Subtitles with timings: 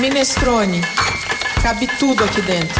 [0.00, 0.80] Minestrone.
[1.62, 2.74] Cabe tudo aqui dentro.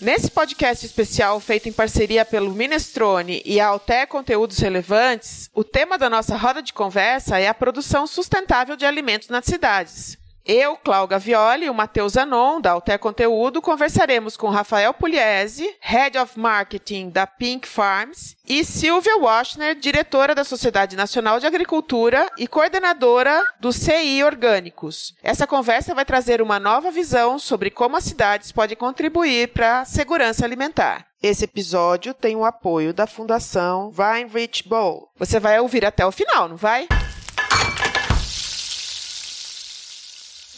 [0.00, 5.98] Nesse podcast especial feito em parceria pelo Minestrone e a Alter Conteúdos Relevantes, o tema
[5.98, 10.16] da nossa roda de conversa é a produção sustentável de alimentos nas cidades.
[10.50, 16.16] Eu, Cláudia Gavioli e o Matheus Anon, da Alter Conteúdo, conversaremos com Rafael Pugliese, Head
[16.16, 22.48] of Marketing da Pink Farms, e Silvia Washner, diretora da Sociedade Nacional de Agricultura e
[22.48, 25.14] coordenadora do CI Orgânicos.
[25.22, 29.84] Essa conversa vai trazer uma nova visão sobre como as cidades podem contribuir para a
[29.84, 31.06] segurança alimentar.
[31.22, 33.92] Esse episódio tem o apoio da Fundação
[34.32, 35.10] Rich Bowl.
[35.18, 36.88] Você vai ouvir até o final, não vai?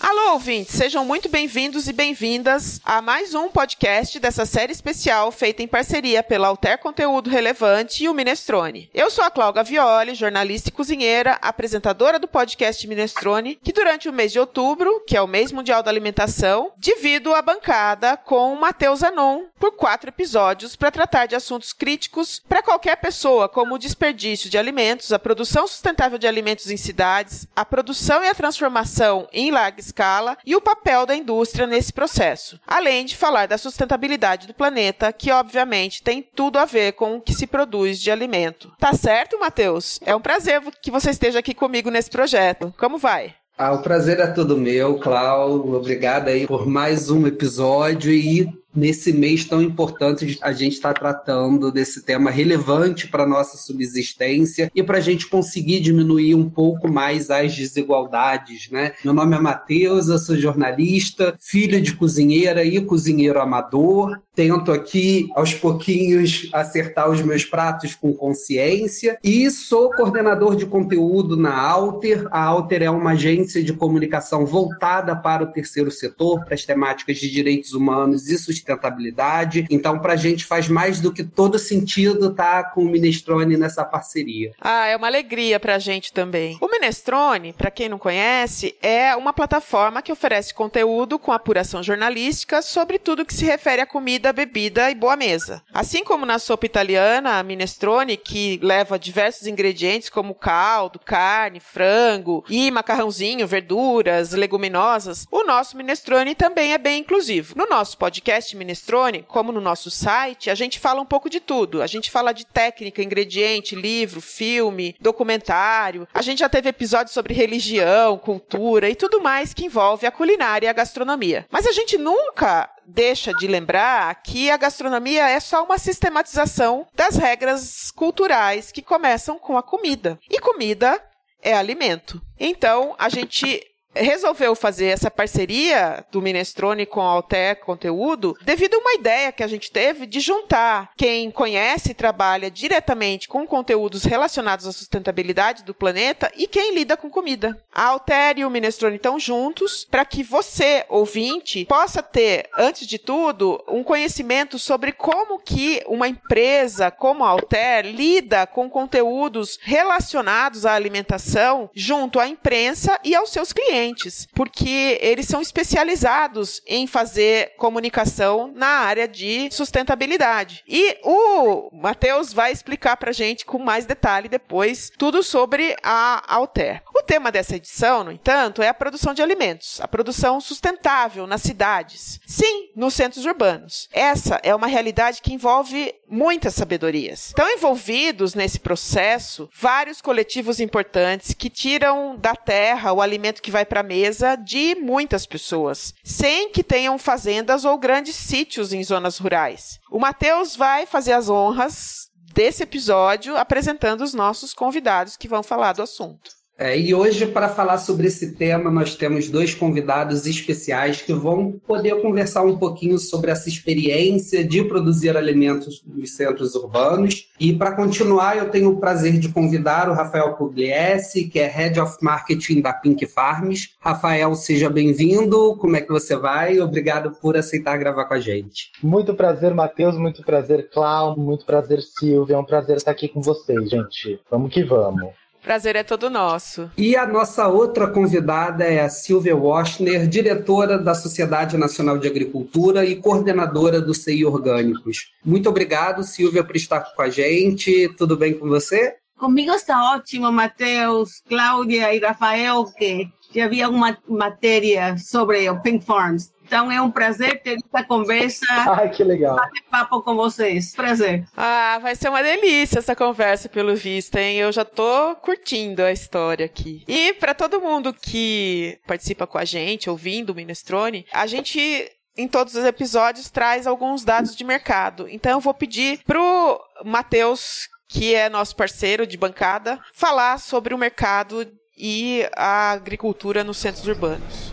[0.03, 5.63] Alô, ouvintes, sejam muito bem-vindos e bem-vindas a mais um podcast dessa série especial feita
[5.63, 8.89] em parceria pela Alter Conteúdo Relevante e o Minestrone.
[8.95, 14.13] Eu sou a Cláudia Violi, jornalista e cozinheira, apresentadora do podcast Minestrone, que durante o
[14.13, 18.59] mês de outubro, que é o mês mundial da alimentação, divido a bancada com o
[18.59, 23.79] Matheus Anon por quatro episódios para tratar de assuntos críticos para qualquer pessoa, como o
[23.79, 29.29] desperdício de alimentos, a produção sustentável de alimentos em cidades, a produção e a transformação
[29.31, 32.59] em larga escala e o papel da indústria nesse processo.
[32.67, 37.21] Além de falar da sustentabilidade do planeta, que obviamente tem tudo a ver com o
[37.21, 38.73] que se produz de alimento.
[38.79, 40.01] Tá certo, Matheus?
[40.05, 42.73] É um prazer que você esteja aqui comigo nesse projeto.
[42.79, 43.35] Como vai?
[43.59, 45.75] Ah, o prazer é todo meu, Clau.
[45.75, 51.73] Obrigada aí por mais um episódio e nesse mês tão importante, a gente está tratando
[51.73, 57.31] desse tema relevante para nossa subsistência e para a gente conseguir diminuir um pouco mais
[57.31, 58.71] as desigualdades.
[58.71, 58.93] Né?
[59.05, 64.21] Meu nome é Matheus, eu sou jornalista, filho de cozinheira e cozinheiro amador.
[64.41, 71.37] Tento aqui, aos pouquinhos, acertar os meus pratos com consciência e sou coordenador de conteúdo
[71.37, 72.27] na Alter.
[72.31, 77.19] A Alter é uma agência de comunicação voltada para o terceiro setor, para as temáticas
[77.19, 79.67] de direitos humanos e sustentabilidade.
[79.69, 83.59] Então, para a gente faz mais do que todo sentido estar tá com o Minestrone
[83.59, 84.53] nessa parceria.
[84.59, 86.57] Ah, é uma alegria para a gente também.
[86.63, 92.63] O Minestrone, para quem não conhece, é uma plataforma que oferece conteúdo com apuração jornalística
[92.63, 95.63] sobre tudo que se refere a comida, bebida e boa mesa.
[95.73, 102.45] Assim como na sopa italiana, a Minestrone, que leva diversos ingredientes como caldo, carne, frango
[102.49, 107.55] e macarrãozinho, verduras, leguminosas, o nosso Minestrone também é bem inclusivo.
[107.57, 111.83] No nosso podcast Minestrone, como no nosso site, a gente fala um pouco de tudo.
[111.83, 116.07] A gente fala de técnica, ingrediente, livro, filme, documentário.
[116.13, 120.67] A gente já teve episódios sobre religião, cultura e tudo mais que envolve a culinária
[120.67, 121.47] e a gastronomia.
[121.51, 127.17] Mas a gente nunca deixa de lembrar que a gastronomia é só uma sistematização das
[127.17, 130.19] regras culturais que começam com a comida.
[130.29, 131.01] E comida
[131.43, 132.21] é alimento.
[132.39, 133.63] Então, a gente
[133.95, 139.43] resolveu fazer essa parceria do Minestrone com a Alter Conteúdo devido a uma ideia que
[139.43, 145.65] a gente teve de juntar quem conhece e trabalha diretamente com conteúdos relacionados à sustentabilidade
[145.65, 147.61] do planeta e quem lida com comida.
[147.73, 152.99] A Alter e o Minestrone estão juntos para que você, ouvinte, possa ter, antes de
[152.99, 160.65] tudo, um conhecimento sobre como que uma empresa como a Alter lida com conteúdos relacionados
[160.65, 166.87] à alimentação junto à imprensa e aos seus clientes clientes, porque eles são especializados em
[166.87, 170.63] fazer comunicação na área de sustentabilidade.
[170.69, 176.83] E o Matheus vai explicar para gente com mais detalhe depois tudo sobre a Alter.
[177.01, 181.41] O tema dessa edição, no entanto, é a produção de alimentos, a produção sustentável nas
[181.41, 182.21] cidades.
[182.27, 183.89] Sim, nos centros urbanos.
[183.91, 187.29] Essa é uma realidade que envolve muitas sabedorias.
[187.29, 193.65] Estão envolvidos nesse processo vários coletivos importantes que tiram da terra o alimento que vai
[193.65, 199.17] para a mesa de muitas pessoas, sem que tenham fazendas ou grandes sítios em zonas
[199.17, 199.81] rurais.
[199.91, 205.73] O Matheus vai fazer as honras desse episódio apresentando os nossos convidados que vão falar
[205.73, 206.40] do assunto.
[206.63, 211.53] É, e hoje, para falar sobre esse tema, nós temos dois convidados especiais que vão
[211.67, 217.31] poder conversar um pouquinho sobre essa experiência de produzir alimentos nos centros urbanos.
[217.41, 221.81] E para continuar, eu tenho o prazer de convidar o Rafael Pugliese, que é Head
[221.81, 223.71] of Marketing da Pink Farms.
[223.81, 225.57] Rafael, seja bem-vindo.
[225.57, 226.61] Como é que você vai?
[226.61, 228.71] Obrigado por aceitar gravar com a gente.
[228.83, 229.97] Muito prazer, Matheus.
[229.97, 231.17] Muito prazer, Clau.
[231.17, 232.35] Muito prazer, Silvia.
[232.35, 234.21] É um prazer estar aqui com vocês, gente.
[234.31, 235.20] Vamos que vamos.
[235.43, 236.71] Prazer é todo nosso.
[236.77, 242.85] E a nossa outra convidada é a Silvia Washner, diretora da Sociedade Nacional de Agricultura
[242.85, 245.13] e coordenadora do CI Orgânicos.
[245.25, 247.89] Muito obrigado, Silvia, por estar com a gente.
[247.97, 248.97] Tudo bem com você?
[249.21, 255.85] Comigo está ótimo, Matheus, Cláudia e Rafael, que já havia uma matéria sobre o Pink
[255.85, 256.31] Farms.
[256.51, 258.45] Então é um prazer ter essa conversa.
[258.51, 259.37] Ai, que legal.
[259.37, 260.75] Bater papo com vocês.
[260.75, 261.25] Prazer.
[261.37, 264.37] Ah, vai ser uma delícia essa conversa, pelo visto, hein?
[264.37, 266.83] Eu já tô curtindo a história aqui.
[266.89, 271.89] E para todo mundo que participa com a gente, ouvindo o Minestrone, a gente
[272.19, 275.09] em todos os episódios traz alguns dados de mercado.
[275.09, 280.79] Então eu vou pedir pro Matheus, que é nosso parceiro de bancada, falar sobre o
[280.79, 281.47] mercado
[281.79, 284.53] e a agricultura nos centros urbanos.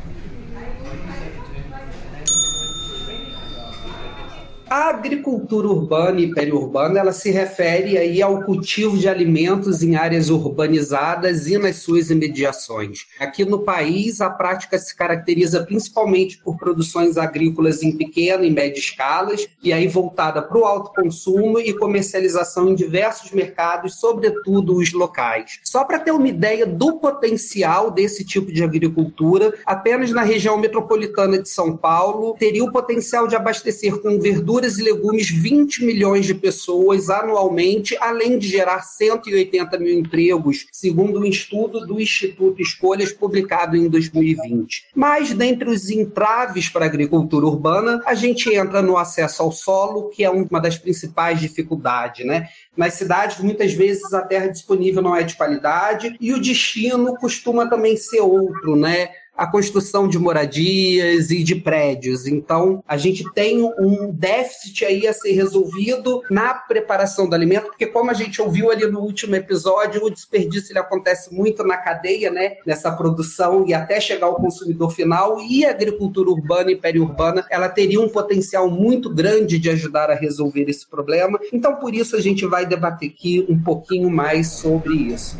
[4.69, 10.30] A agricultura urbana e periurbana, ela se refere aí ao cultivo de alimentos em áreas
[10.30, 13.06] urbanizadas e nas suas imediações.
[13.18, 18.78] Aqui no país, a prática se caracteriza principalmente por produções agrícolas em pequena e média
[18.78, 24.92] escalas, e aí voltada para o alto consumo e comercialização em diversos mercados, sobretudo os
[24.92, 25.62] locais.
[25.64, 31.42] Só para ter uma ideia do potencial desse tipo de agricultura, apenas na região metropolitana
[31.42, 36.25] de São Paulo teria o potencial de abastecer com verduras verduras e legumes 20 milhões
[36.25, 43.12] de pessoas anualmente, além de gerar 180 mil empregos, segundo um estudo do Instituto Escolhas
[43.12, 44.88] publicado em 2020.
[44.95, 50.09] Mas, dentre os entraves para a agricultura urbana, a gente entra no acesso ao solo,
[50.09, 52.50] que é uma das principais dificuldades, né?
[52.75, 57.68] Nas cidades, muitas vezes a terra disponível não é de qualidade e o destino costuma
[57.68, 59.09] também ser outro, né?
[59.38, 62.25] A construção de moradias e de prédios.
[62.25, 67.86] Então, a gente tem um déficit aí a ser resolvido na preparação do alimento, porque
[67.86, 72.31] como a gente ouviu ali no último episódio, o desperdício ele acontece muito na cadeia,
[72.31, 77.45] né, nessa produção e até chegar ao consumidor final, e a agricultura urbana e periurbana,
[77.51, 81.40] ela teria um potencial muito grande de ajudar a resolver esse problema.
[81.54, 85.38] Então, por isso a gente vai debater aqui um pouquinho mais sobre isso.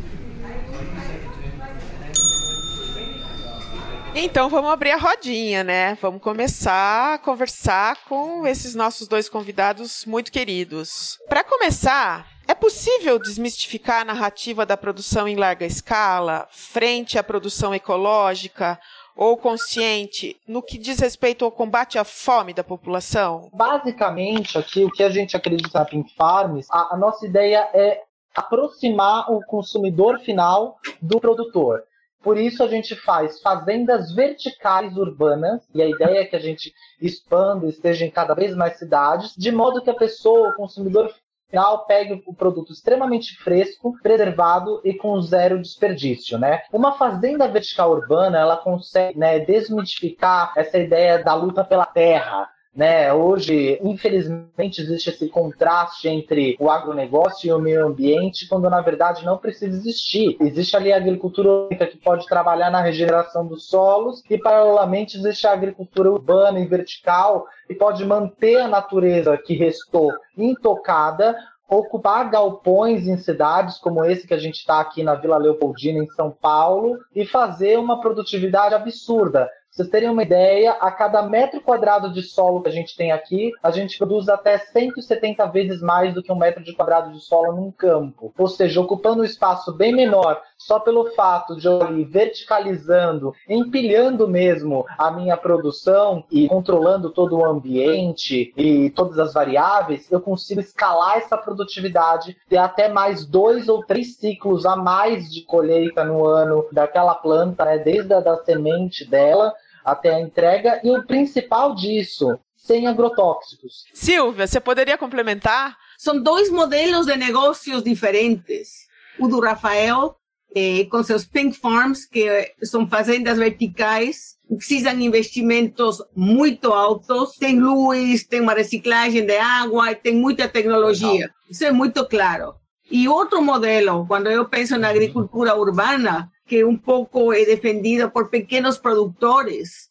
[4.19, 5.93] Então vamos abrir a rodinha, né?
[6.01, 11.19] Vamos começar a conversar com esses nossos dois convidados muito queridos.
[11.29, 17.75] Para começar, é possível desmistificar a narrativa da produção em larga escala, frente à produção
[17.75, 18.79] ecológica
[19.15, 23.51] ou consciente, no que diz respeito ao combate à fome da população?
[23.53, 28.01] Basicamente, aqui, o que a gente acredita Pink Farms, a, a nossa ideia é
[28.35, 31.83] aproximar o consumidor final do produtor.
[32.21, 36.73] Por isso a gente faz fazendas verticais urbanas, e a ideia é que a gente
[37.01, 41.13] expanda, esteja em cada vez mais cidades, de modo que a pessoa, o consumidor
[41.49, 46.61] final pegue o produto extremamente fresco, preservado e com zero desperdício, né?
[46.71, 53.12] Uma fazenda vertical urbana, ela consegue né, desmitificar essa ideia da luta pela terra, né?
[53.12, 59.25] Hoje, infelizmente, existe esse contraste entre o agronegócio e o meio ambiente, quando na verdade
[59.25, 60.38] não precisa existir.
[60.39, 65.53] Existe ali a agricultura que pode trabalhar na regeneração dos solos, e paralelamente existe a
[65.53, 71.35] agricultura urbana e vertical, que pode manter a natureza que restou intocada,
[71.68, 76.07] ocupar galpões em cidades como esse que a gente está aqui na Vila Leopoldina, em
[76.12, 82.12] São Paulo, e fazer uma produtividade absurda vocês terem uma ideia, a cada metro quadrado
[82.12, 86.24] de solo que a gente tem aqui, a gente produz até 170 vezes mais do
[86.24, 88.33] que um metro de quadrado de solo num campo.
[88.35, 94.27] Ou seja, ocupando um espaço bem menor, só pelo fato de eu ir verticalizando, empilhando
[94.27, 100.60] mesmo a minha produção e controlando todo o ambiente e todas as variáveis, eu consigo
[100.60, 106.25] escalar essa produtividade, ter até mais dois ou três ciclos a mais de colheita no
[106.25, 109.53] ano daquela planta, né, desde a da semente dela
[109.88, 113.86] até a entrega e o principal disso, sem agrotóxicos.
[113.94, 115.77] Silvia, você poderia complementar?
[115.98, 118.86] São dois modelos de negócios diferentes.
[119.17, 120.17] O do Rafael,
[120.53, 128.25] eh, com seus Pink Farms, que são fazendas verticais, precisam investimentos muito altos, tem luz,
[128.25, 131.29] tem uma reciclagem de água, tem muita tecnologia.
[131.50, 132.56] Isso é muito claro.
[132.91, 138.30] E outro modelo, quando eu penso na agricultura urbana, que um pouco é defendida por
[138.30, 139.89] pequenos produtores,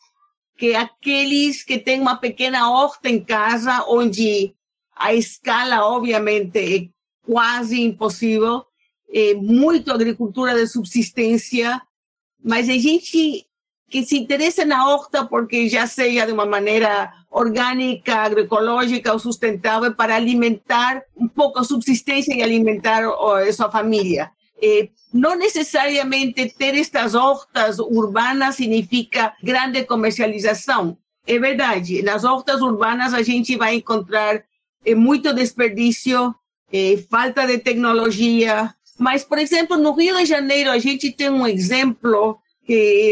[0.57, 4.55] que aqueles que têm uma pequena horta em casa, onde
[4.97, 6.89] a escala, obviamente, é
[7.31, 8.65] quase impossível,
[9.13, 11.81] é muito agricultura de subsistência,
[12.43, 13.47] mas a gente
[13.89, 19.95] que se interessa na horta porque já seja de uma maneira orgânica, agroecológica ou sustentável
[19.95, 24.31] para alimentar um pouco a subsistência e alimentar a sua família.
[24.61, 30.97] Eh, no necesariamente ter estas hortas urbanas significa grande comercialização.
[31.27, 34.43] É verdade, nas hortas urbanas a gente vai encontrar
[34.85, 36.35] eh, muito desperdício,
[36.73, 41.47] eh, falta de tecnologia, Mas, por exemplo, no Rio de Janeiro, a gente tem um
[41.47, 42.39] exemplo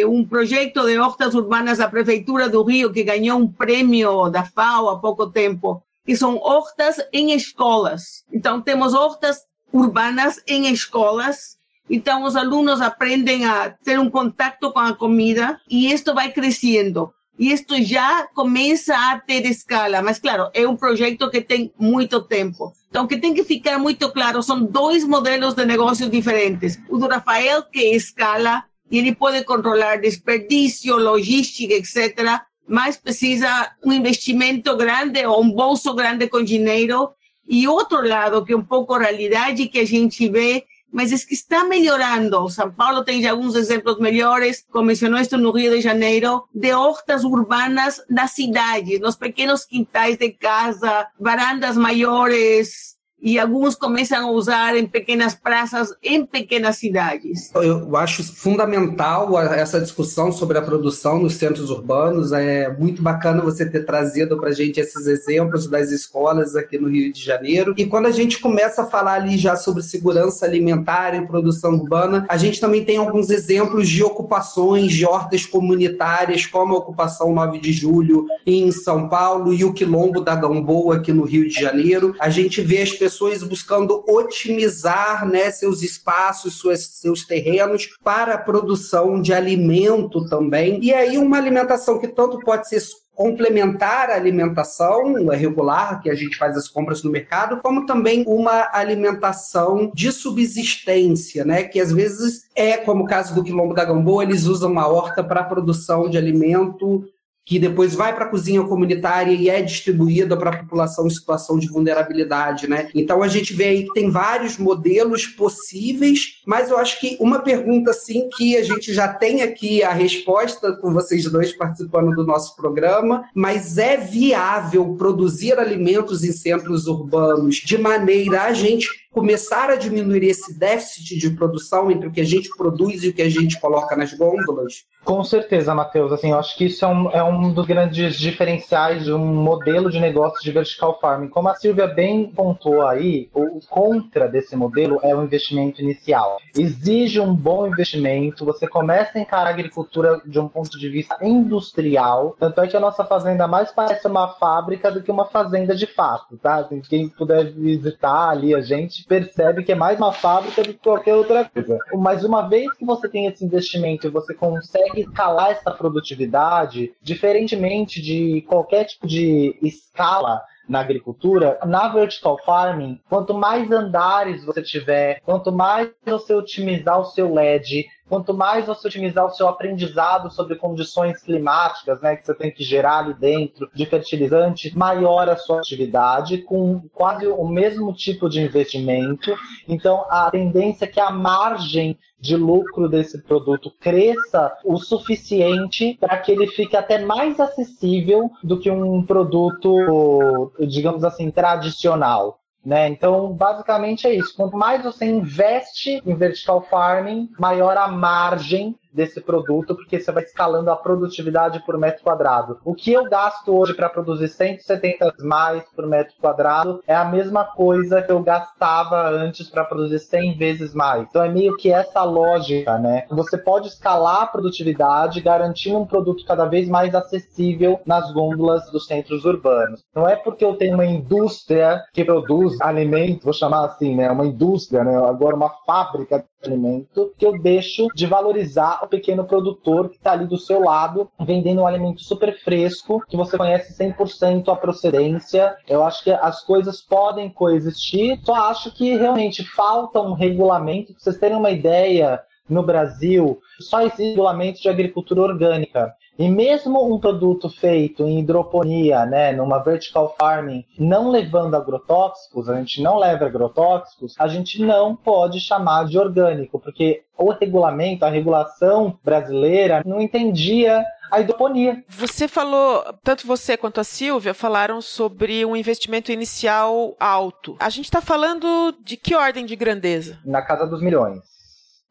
[0.09, 4.89] um projeto de hortas urbanas da Prefeitura do Rio, que ganhou um prêmio da FAO
[4.89, 8.25] há pouco tempo, que são hortas em escolas.
[8.33, 11.59] Então, temos hortas urbanas em escolas.
[11.91, 17.13] Então, os alunos aprendem a ter um contato com a comida e isto vai crescendo.
[17.37, 22.23] E isto já começa a ter escala, mas claro, é um projeto que tem muito
[22.23, 22.73] tempo.
[22.89, 26.79] Então, o que tem que ficar muito claro são dois modelos de negócios diferentes.
[26.89, 33.93] O do Rafael, que escala, e ele pode controlar desperdício, logística, etc., mas precisa um
[33.93, 37.11] investimento grande ou um bolso grande com dinheiro.
[37.49, 41.35] E outro lado, que é um pouco realidade que a gente vê, mas é que
[41.35, 42.49] está melhorando.
[42.49, 46.73] São Paulo tem já alguns exemplos melhores, como mencionou isto no Rio de Janeiro, de
[46.73, 54.31] hortas urbanas das cidades, nos pequenos quintais de casa, varandas maiores, e alguns começam a
[54.31, 57.51] usar em pequenas praças, em pequenas cidades.
[57.55, 62.33] Eu acho fundamental essa discussão sobre a produção nos centros urbanos.
[62.33, 66.91] É muito bacana você ter trazido para a gente esses exemplos das escolas aqui no
[66.91, 67.73] Rio de Janeiro.
[67.79, 72.27] E quando a gente começa a falar ali já sobre segurança alimentar e produção urbana,
[72.29, 77.59] a gente também tem alguns exemplos de ocupações de hortas comunitárias, como a ocupação 9
[77.59, 82.15] de julho em São Paulo e o Quilombo da Gamboa aqui no Rio de Janeiro.
[82.21, 88.35] A gente vê as pessoas pessoas buscando otimizar né, seus espaços, suas, seus terrenos para
[88.35, 90.81] a produção de alimento também.
[90.83, 92.83] E aí, uma alimentação que tanto pode ser
[93.15, 98.69] complementar a alimentação regular, que a gente faz as compras no mercado, como também uma
[98.73, 101.63] alimentação de subsistência, né?
[101.63, 105.23] Que às vezes é, como o caso do Quilombo da Gamboa, eles usam a horta
[105.23, 107.05] para a produção de alimento
[107.45, 111.59] que depois vai para a cozinha comunitária e é distribuída para a população em situação
[111.59, 112.89] de vulnerabilidade, né?
[112.95, 117.41] Então a gente vê aí que tem vários modelos possíveis, mas eu acho que uma
[117.41, 122.25] pergunta assim que a gente já tem aqui a resposta com vocês dois participando do
[122.25, 129.71] nosso programa, mas é viável produzir alimentos em centros urbanos de maneira a gente começar
[129.71, 133.23] a diminuir esse déficit de produção entre o que a gente produz e o que
[133.23, 134.85] a gente coloca nas gôndolas?
[135.05, 136.11] Com certeza, Matheus.
[136.11, 139.91] Assim, eu acho que isso é um, é um dos grandes diferenciais de um modelo
[139.91, 141.29] de negócio de vertical farming.
[141.29, 146.39] Como a Silvia bem pontuou aí, o contra desse modelo é o investimento inicial.
[146.57, 151.17] Exige um bom investimento, você começa a encarar a agricultura de um ponto de vista
[151.23, 152.35] industrial.
[152.41, 155.87] Tanto é que a nossa fazenda mais parece uma fábrica do que uma fazenda de
[155.87, 156.57] fato, tá?
[156.57, 160.81] Assim, quem puder visitar ali a gente percebe que é mais uma fábrica do que
[160.81, 161.79] qualquer outra coisa.
[161.95, 168.01] Mas uma vez que você tem esse investimento e você consegue escalar essa produtividade, diferentemente
[168.01, 175.21] de qualquer tipo de escala na agricultura, na vertical farming, quanto mais andares você tiver,
[175.25, 180.57] quanto mais você otimizar o seu LED, quanto mais você otimizar o seu aprendizado sobre
[180.57, 185.59] condições climáticas, né, que você tem que gerar ali dentro de fertilizante, maior a sua
[185.59, 189.35] atividade com quase o mesmo tipo de investimento.
[189.69, 196.17] Então, a tendência é que a margem de lucro desse produto cresça o suficiente para
[196.17, 202.41] que ele fique até mais acessível do que um produto, digamos assim, tradicional.
[202.65, 202.89] Né?
[202.89, 204.35] Então, basicamente é isso.
[204.35, 210.23] Quanto mais você investe em vertical farming, maior a margem desse produto, porque você vai
[210.23, 212.59] escalando a produtividade por metro quadrado.
[212.65, 217.45] O que eu gasto hoje para produzir 170 mais por metro quadrado é a mesma
[217.45, 221.07] coisa que eu gastava antes para produzir 100 vezes mais.
[221.09, 223.05] Então é meio que essa lógica, né?
[223.11, 228.87] Você pode escalar a produtividade, garantindo um produto cada vez mais acessível nas gôndolas dos
[228.87, 229.83] centros urbanos.
[229.95, 234.11] Não é porque eu tenho uma indústria que produz alimentos, vou chamar assim, né?
[234.11, 234.97] Uma indústria, né?
[234.97, 240.27] Agora uma fábrica alimento, que eu deixo de valorizar o pequeno produtor que está ali
[240.27, 245.57] do seu lado, vendendo um alimento super fresco, que você conhece 100% a procedência.
[245.69, 250.93] Eu acho que as coisas podem coexistir, só acho que realmente falta um regulamento.
[250.93, 255.95] Pra vocês terem uma ideia, no Brasil, só existe regulamento de agricultura orgânica.
[256.17, 262.55] E mesmo um produto feito em hidroponia, né, numa vertical farming, não levando agrotóxicos, a
[262.55, 268.11] gente não leva agrotóxicos, a gente não pode chamar de orgânico, porque o regulamento, a
[268.11, 271.83] regulação brasileira não entendia a hidroponia.
[271.89, 277.57] Você falou, tanto você quanto a Silvia falaram sobre um investimento inicial alto.
[277.59, 280.19] A gente está falando de que ordem de grandeza?
[280.25, 281.34] Na casa dos milhões.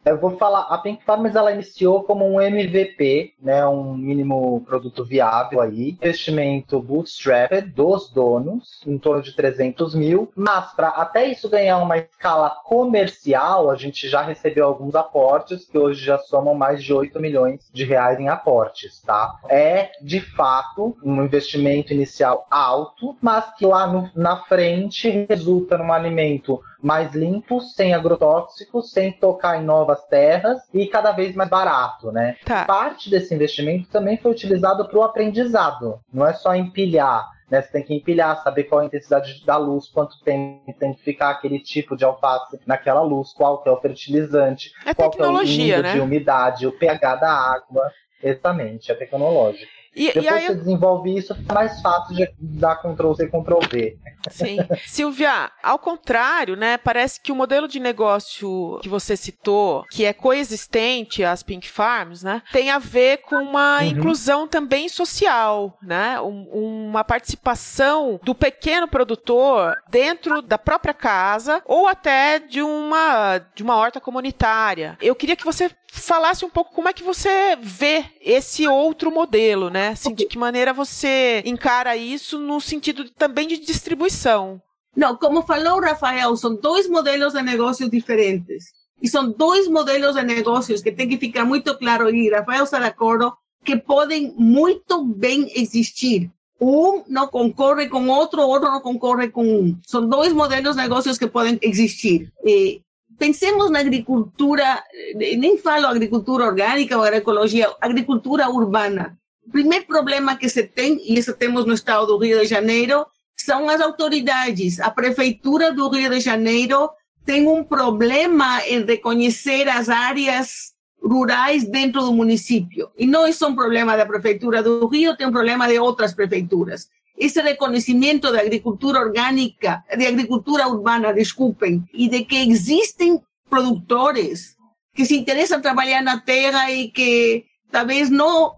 [0.06, 5.04] Eu vou falar, a Pink Farmers ela iniciou como um MVP, né, um mínimo produto
[5.06, 11.50] viável aí, investimento bootstrapped dos donos, em torno de 300 mil, mas para até isso
[11.50, 16.84] ganhar uma escala comercial, a gente já recebeu alguns aportes, que hoje já somam mais
[16.84, 19.40] de 8 milhões de reais em aportes, tá?
[19.48, 25.94] É, de fato, um investimento inicial alto, mas que lá no, na frente resulta num
[25.94, 32.12] alimento mais limpo, sem agrotóxicos, sem tocar em novas terras e cada vez mais barato,
[32.12, 32.36] né?
[32.44, 32.66] Tá.
[32.66, 36.02] Parte desse investimento também foi utilizado para o aprendizado.
[36.13, 37.62] Não é só empilhar, né?
[37.62, 41.02] Você tem que empilhar, saber qual é a intensidade da luz, quanto tempo tem que
[41.02, 45.22] ficar aquele tipo de alface naquela luz, qual que é o fertilizante, É qual que
[45.22, 45.94] é o nível né?
[45.94, 47.90] de umidade, o pH da água.
[48.22, 49.72] Exatamente, é tecnológico.
[49.96, 53.60] E, e Depois aí, você desenvolve isso, fica mais fácil de dar Ctrl C, Ctrl
[53.72, 53.98] V.
[54.32, 54.58] Sim.
[54.88, 56.78] Silvia, ao contrário, né?
[56.78, 62.24] Parece que o modelo de negócio que você citou, que é coexistente às Pink Farms,
[62.24, 62.42] né?
[62.52, 63.88] Tem a ver com uma Uhum.
[63.88, 66.20] inclusão também social, né?
[66.22, 73.62] Um- uma participação do pequeno produtor dentro da própria casa ou até de uma, de
[73.62, 74.98] uma horta comunitária.
[75.02, 79.70] Eu queria que você falasse um pouco como é que você vê esse outro modelo,
[79.70, 79.83] né?
[79.90, 84.62] Assim, de que maneira você encara isso no sentido também de distribuição.
[84.96, 88.66] Não, como falou o Rafael, são dois modelos de negócios diferentes.
[89.02, 92.80] E são dois modelos de negócios que tem que ficar muito claro, e Rafael está
[92.80, 93.34] de acordo,
[93.66, 96.32] que podem muito bem existir.
[96.62, 99.78] Um não concorre com outro, outro não concorre com um.
[99.86, 102.32] São dois modelos de negócios que podem existir.
[102.46, 102.82] E
[103.18, 109.18] pensemos na agricultura, eh, nem falo agricultura orgânica ou agroecologia, agricultura urbana.
[109.46, 113.06] O primeiro problema que se tem, e isso temos no estado do Rio de Janeiro,
[113.36, 114.80] são as autoridades.
[114.80, 116.90] A prefeitura do Rio de Janeiro
[117.26, 122.90] tem um problema em reconhecer as áreas rurais dentro do município.
[122.98, 126.14] E não é só um problema da prefeitura do Rio, tem um problema de outras
[126.14, 126.88] prefeituras.
[127.18, 134.56] Esse reconhecimento da agricultura orgânica, de agricultura urbana, desculpem, e de que existem produtores
[134.96, 138.56] que se interessam trabalhar na terra e que talvez não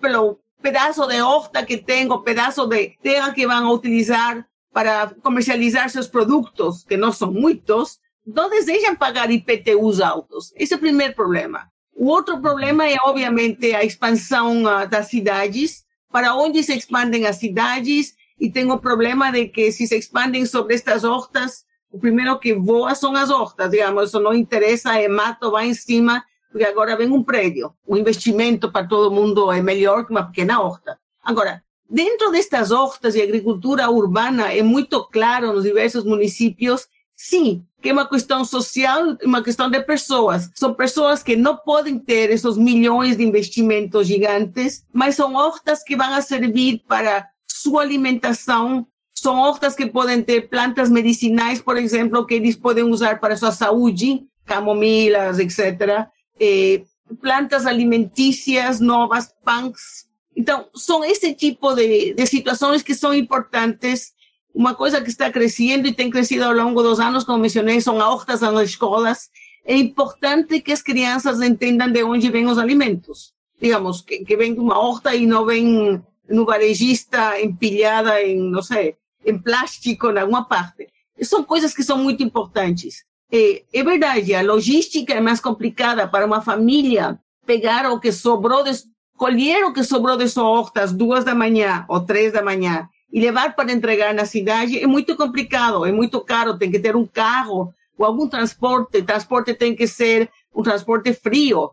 [0.00, 5.88] pelo pedaço de horta que tem, o pedaço de terra que vão utilizar para comercializar
[5.90, 10.52] seus produtos, que não são muitos, não desejam pagar IPTUs altos.
[10.56, 11.68] Esse é o primeiro problema.
[11.94, 17.36] O outro problema é, obviamente, a expansão ah, das cidades, para onde se expandem as
[17.36, 22.38] cidades, e tem o problema de que se se expandem sobre estas hortas, o primeiro
[22.40, 26.24] que voa são as hortas, digamos, isso não interessa, é mato, vai em cima,
[26.54, 27.74] porque agora vem um prédio.
[27.84, 30.96] O investimento para todo mundo é melhor que uma pequena horta.
[31.20, 37.88] Agora, dentro destas hortas e agricultura urbana, é muito claro nos diversos municípios, sim, que
[37.88, 40.48] é uma questão social, uma questão de pessoas.
[40.54, 45.96] São pessoas que não podem ter esses milhões de investimentos gigantes, mas são hortas que
[45.96, 48.86] vão servir para sua alimentação.
[49.12, 53.50] São hortas que podem ter plantas medicinais, por exemplo, que eles podem usar para sua
[53.50, 56.13] saúde, camomilas, etc.
[56.40, 56.82] Eh,
[57.20, 60.06] plantas alimentícias novas, punks.
[60.36, 64.12] Então, são esse tipo de, de situações que são importantes
[64.54, 67.96] uma coisa que está crescendo e tem crescido ao longo dos anos, como mencionei, são
[67.98, 69.28] hortas nas escolas.
[69.64, 73.32] É importante que as crianças entendam de onde vêm os alimentos.
[73.60, 78.62] Digamos, que, que vem de uma horta e não vem no varejista empilhada em, não
[78.62, 80.88] sei, em plástico em alguma parte.
[81.22, 83.04] São coisas que são muito importantes.
[83.32, 88.62] É, é verdade, a logística é mais complicada para uma família pegar o que sobrou,
[88.62, 88.70] de,
[89.16, 92.88] colher o que sobrou de sua horta às duas da manhã ou três da manhã
[93.12, 96.96] e levar para entregar na cidade é muito complicado, é muito caro, tem que ter
[96.96, 101.70] um carro ou algum transporte, transporte tem que ser um transporte frio.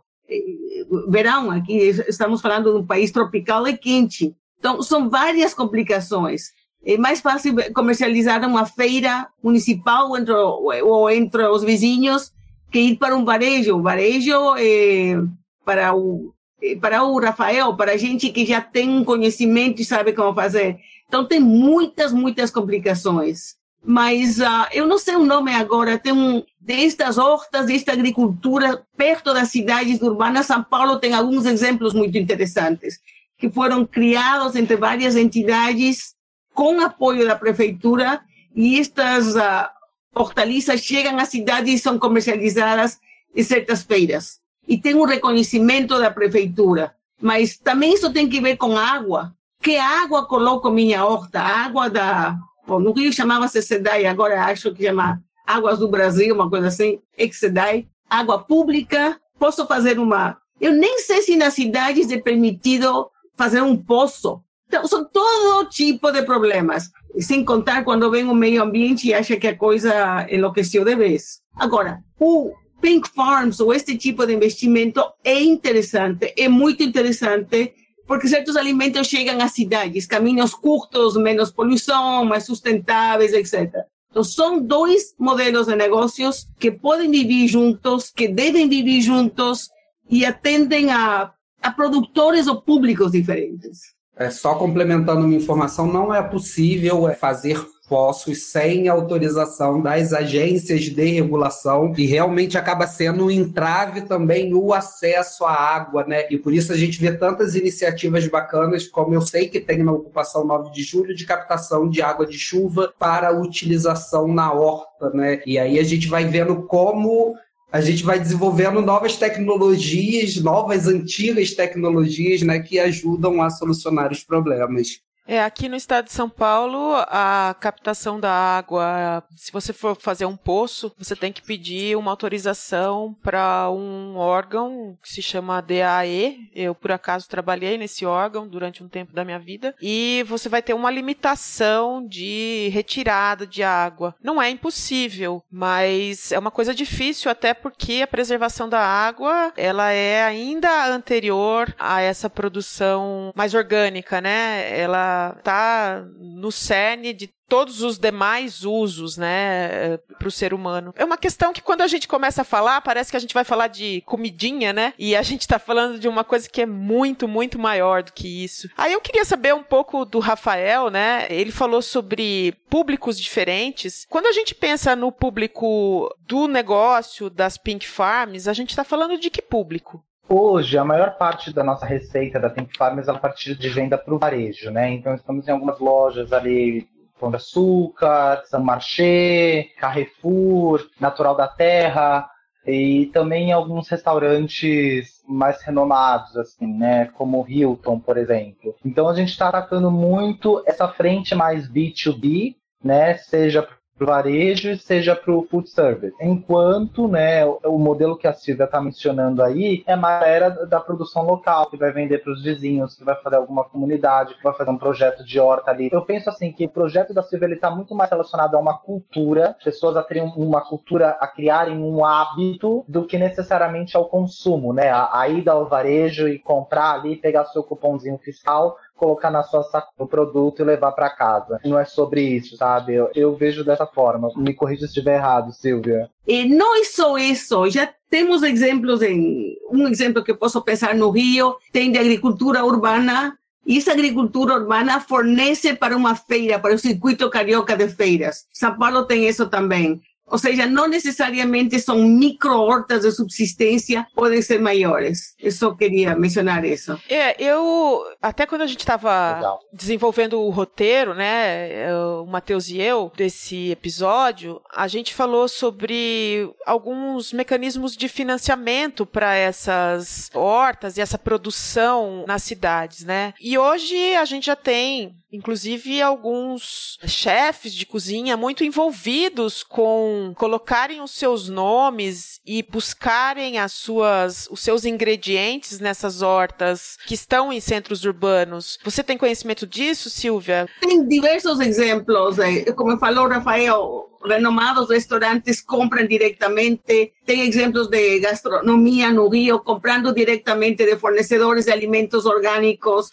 [1.10, 1.74] Verão, aqui
[2.08, 4.36] estamos falando de um país tropical e quente.
[4.60, 6.52] Então, são várias complicações.
[6.84, 12.32] É mais fácil comercializar uma feira municipal entre, ou entre os vizinhos
[12.72, 13.78] que ir para um varejo.
[13.78, 15.22] O varejo é
[15.64, 19.86] para o, é para o Rafael, para a gente que já tem um conhecimento e
[19.86, 20.80] sabe como fazer.
[21.08, 23.56] Então, tem muitas, muitas complicações.
[23.84, 26.00] Mas uh, eu não sei o nome agora.
[26.00, 31.94] Tem um, destas hortas, desta agricultura, perto das cidades urbanas, São Paulo tem alguns exemplos
[31.94, 33.00] muito interessantes,
[33.38, 36.16] que foram criados entre várias entidades
[36.62, 38.22] com apoio da prefeitura,
[38.56, 39.68] e estas uh,
[40.14, 43.00] hortaliças chegam à cidade e são comercializadas
[43.36, 44.40] em certas feiras.
[44.68, 46.94] E tem um reconhecimento da prefeitura.
[47.20, 51.40] Mas também isso tem que ver com água que água coloco minha horta?
[51.40, 52.38] Água da.
[52.68, 57.00] Bom, no Rio chamava-se SEDAI, agora acho que chama Águas do Brasil, uma coisa assim,
[57.18, 57.88] Exedai.
[58.08, 60.38] água pública, posso fazer uma.
[60.60, 64.44] Eu nem sei se nas cidades é permitido fazer um poço.
[64.72, 66.90] Então, são todo tipo de problemas.
[67.20, 71.42] Sem contar quando vem o meio ambiente e acha que a coisa enlouqueceu de vez.
[71.58, 77.74] Agora, o Pink Farms ou este tipo de investimento é interessante, é muito interessante,
[78.08, 83.76] porque certos alimentos chegam às cidades, caminhos curtos, menos poluição, mais sustentáveis, etc.
[84.10, 89.68] Então, são dois modelos de negócios que podem viver juntos, que devem viver juntos
[90.10, 94.00] e atendem a, a produtores ou públicos diferentes.
[94.22, 101.04] É, só complementando uma informação, não é possível fazer poços sem autorização das agências de
[101.04, 106.26] regulação e realmente acaba sendo um entrave também o acesso à água, né?
[106.30, 109.92] E por isso a gente vê tantas iniciativas bacanas, como eu sei que tem na
[109.92, 115.42] ocupação 9 de julho, de captação de água de chuva para utilização na horta, né?
[115.48, 117.36] E aí a gente vai vendo como
[117.72, 124.24] a gente vai desenvolvendo novas tecnologias, novas antigas tecnologias, né, que ajudam a solucionar os
[124.24, 125.00] problemas.
[125.32, 130.26] É, aqui no estado de São Paulo, a captação da água, se você for fazer
[130.26, 136.50] um poço, você tem que pedir uma autorização para um órgão que se chama DAE.
[136.54, 139.74] Eu, por acaso, trabalhei nesse órgão durante um tempo da minha vida.
[139.82, 144.14] E você vai ter uma limitação de retirada de água.
[144.22, 149.92] Não é impossível, mas é uma coisa difícil, até porque a preservação da água, ela
[149.92, 154.78] é ainda anterior a essa produção mais orgânica, né?
[154.78, 160.94] Ela está no cerne de todos os demais usos, né, para o ser humano.
[160.96, 163.44] É uma questão que quando a gente começa a falar, parece que a gente vai
[163.44, 164.94] falar de comidinha, né?
[164.98, 168.42] E a gente está falando de uma coisa que é muito, muito maior do que
[168.46, 168.70] isso.
[168.78, 171.28] Aí eu queria saber um pouco do Rafael, né?
[171.30, 174.06] Ele falou sobre públicos diferentes.
[174.10, 179.18] Quando a gente pensa no público do negócio das Pink Farms, a gente está falando
[179.18, 180.02] de que público?
[180.34, 183.98] Hoje, a maior parte da nossa receita da Pink Farms é a partir de venda
[183.98, 184.90] para o varejo, né?
[184.90, 186.88] Então, estamos em algumas lojas ali,
[187.20, 192.30] Pão de Açúcar, Saint Marché, Carrefour, Natural da Terra,
[192.66, 197.08] e também alguns restaurantes mais renomados, assim, né?
[197.08, 198.74] Como Hilton, por exemplo.
[198.86, 203.16] Então, a gente está atacando muito essa frente mais B2B, né?
[203.16, 203.68] Seja
[204.02, 206.16] para o varejo, seja para o food service.
[206.20, 211.24] Enquanto né, o, modelo que a Silvia está mencionando aí é mais era da produção
[211.24, 214.72] local, que vai vender para os vizinhos, que vai fazer alguma comunidade, que vai fazer
[214.72, 215.90] um projeto de horta ali.
[215.92, 219.56] Eu penso assim que o projeto da Silvia está muito mais relacionado a uma cultura,
[219.64, 224.90] pessoas a terem uma cultura, a criarem um hábito, do que necessariamente ao consumo, né?
[224.90, 229.64] A, a ida ao varejo e comprar ali, pegar seu cupomzinho fiscal colocar na sua
[229.64, 231.60] sacola o produto e levar para casa.
[231.66, 232.94] Não é sobre isso, sabe?
[232.94, 234.30] Eu, eu, vejo dessa forma.
[234.38, 236.08] Me corrija se estiver errado, Silvia.
[236.28, 237.68] E não é só isso.
[237.72, 243.36] Já temos exemplos em um exemplo que posso pensar no Rio tem de agricultura urbana
[243.66, 248.46] e essa agricultura urbana fornece para uma feira, para o circuito carioca de feiras.
[248.54, 250.00] São Paulo tem isso também.
[250.28, 255.36] Ou seja, não necessariamente são micro-hortas de subsistência, podem ser maiores.
[255.38, 256.98] Eu só queria mencionar isso.
[257.10, 263.12] É, eu, até quando a gente estava desenvolvendo o roteiro, né, o Matheus e eu,
[263.16, 271.18] desse episódio, a gente falou sobre alguns mecanismos de financiamento para essas hortas e essa
[271.18, 273.34] produção nas cidades, né?
[273.42, 281.02] E hoje a gente já tem inclusive alguns chefes de cozinha muito envolvidos com colocarem
[281.02, 287.60] os seus nomes e buscarem as suas, os seus ingredientes nessas hortas que estão em
[287.60, 288.80] centros urbanos.
[288.84, 290.68] Você tem conhecimento disso, Silvia?
[290.80, 292.40] Tem diversos exemplos.
[292.40, 297.14] Eh, como falou Rafael, renomados restaurantes compram diretamente.
[297.26, 303.12] Tem exemplos de gastronomia no Rio comprando diretamente de fornecedores de alimentos orgânicos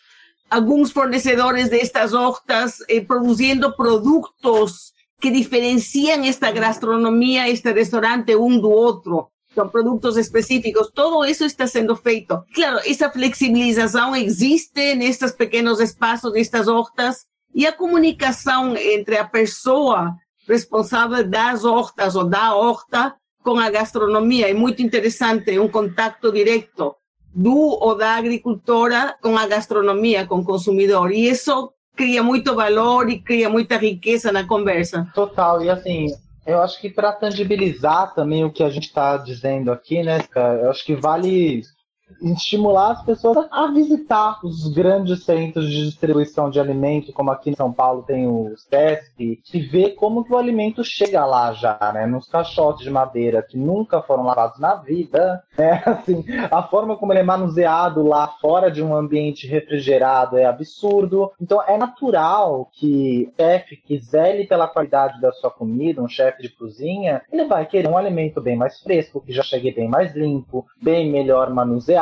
[0.51, 8.71] alguns fornecedores destas hortas eh, produzindo produtos que diferenciam esta gastronomia, este restaurante um do
[8.71, 9.29] outro.
[9.55, 10.91] São produtos específicos.
[10.95, 12.43] Todo isso está sendo feito.
[12.55, 20.15] Claro, essa flexibilização existe nestes pequenos espaços, nestas hortas, e a comunicação entre a pessoa
[20.47, 26.95] responsável das hortas ou da horta com a gastronomia é muito interessante, um contato direto
[27.35, 31.11] do ou da agricultora com a gastronomia, com o consumidor.
[31.11, 35.09] E isso cria muito valor e cria muita riqueza na conversa.
[35.13, 35.65] Total.
[35.65, 36.07] E assim,
[36.47, 40.21] eu acho que para tangibilizar também o que a gente está dizendo aqui, né,
[40.63, 41.65] eu acho que vale
[42.23, 47.57] estimular as pessoas a visitar os grandes centros de distribuição de alimento, como aqui em
[47.57, 52.07] São Paulo tem o SESC, e ver como que o alimento chega lá já, né?
[52.07, 55.83] Nos caixotes de madeira que nunca foram lavados na vida, né?
[55.87, 61.33] Assim, a forma como ele é manuseado lá fora de um ambiente refrigerado é absurdo.
[61.41, 66.43] Então é natural que o chefe que zele pela qualidade da sua comida, um chefe
[66.43, 70.15] de cozinha, ele vai querer um alimento bem mais fresco, que já chegue bem mais
[70.15, 71.98] limpo, bem melhor manuseado.